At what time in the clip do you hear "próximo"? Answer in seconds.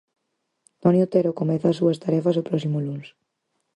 2.49-2.77